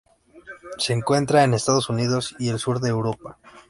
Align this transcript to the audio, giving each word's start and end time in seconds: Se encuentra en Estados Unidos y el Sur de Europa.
Se 0.79 0.93
encuentra 0.93 1.43
en 1.43 1.53
Estados 1.53 1.87
Unidos 1.87 2.35
y 2.39 2.49
el 2.49 2.57
Sur 2.57 2.79
de 2.79 2.89
Europa. 2.89 3.37